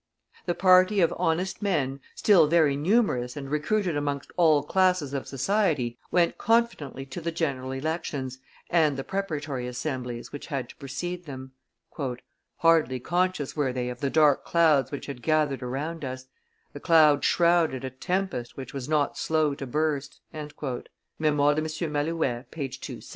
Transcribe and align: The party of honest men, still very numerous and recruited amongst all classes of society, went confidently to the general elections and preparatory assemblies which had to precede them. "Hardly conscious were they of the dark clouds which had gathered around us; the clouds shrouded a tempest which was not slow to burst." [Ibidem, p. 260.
The 0.47 0.55
party 0.55 0.99
of 1.01 1.13
honest 1.17 1.61
men, 1.61 1.99
still 2.15 2.47
very 2.47 2.75
numerous 2.75 3.37
and 3.37 3.51
recruited 3.51 3.95
amongst 3.95 4.31
all 4.35 4.63
classes 4.63 5.13
of 5.13 5.27
society, 5.27 5.99
went 6.09 6.39
confidently 6.39 7.05
to 7.05 7.21
the 7.21 7.31
general 7.31 7.71
elections 7.71 8.39
and 8.71 8.97
preparatory 9.07 9.67
assemblies 9.67 10.31
which 10.31 10.47
had 10.47 10.69
to 10.69 10.75
precede 10.77 11.25
them. 11.27 11.51
"Hardly 12.57 12.99
conscious 12.99 13.55
were 13.55 13.71
they 13.71 13.89
of 13.89 13.99
the 13.99 14.09
dark 14.09 14.43
clouds 14.43 14.89
which 14.89 15.05
had 15.05 15.21
gathered 15.21 15.61
around 15.61 16.03
us; 16.03 16.25
the 16.73 16.79
clouds 16.79 17.23
shrouded 17.27 17.83
a 17.85 17.91
tempest 17.91 18.57
which 18.57 18.73
was 18.73 18.89
not 18.89 19.19
slow 19.19 19.53
to 19.53 19.67
burst." 19.67 20.19
[Ibidem, 20.33 21.77
p. 22.49 22.69
260. 22.69 23.07